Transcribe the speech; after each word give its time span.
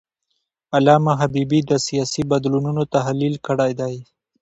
علامه 0.75 1.13
حبیبي 1.21 1.59
د 1.69 1.71
سیاسي 1.87 2.21
بدلونونو 2.31 2.81
تحلیل 2.95 3.35
کړی 3.47 3.71
دی. 3.79 3.95